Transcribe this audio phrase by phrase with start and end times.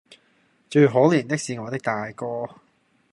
[0.67, 2.25] 最可憐的是我的大哥，